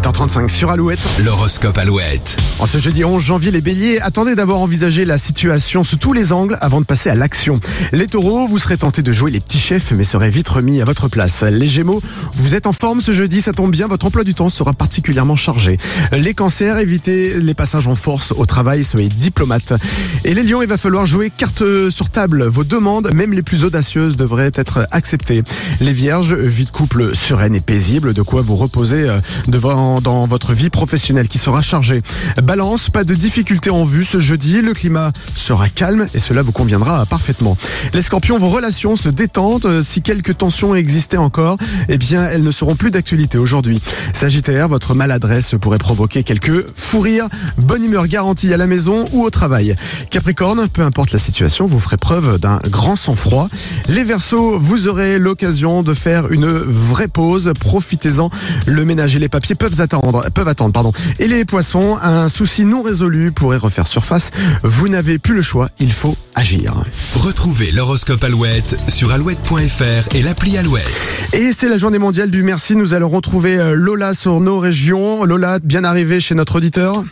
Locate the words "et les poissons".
61.18-61.98